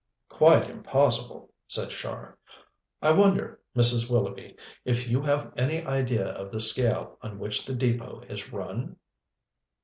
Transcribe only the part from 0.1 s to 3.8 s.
"Quite impossible," said Char. "I wonder,